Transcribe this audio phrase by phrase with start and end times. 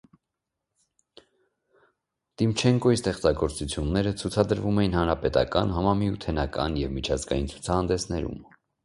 [2.41, 8.43] Տիմչենկոյի ստեղծագործությունները ցուցադրվում էին հանրապետական, համամիութենական և միջազգային ցուցահանդեսներում։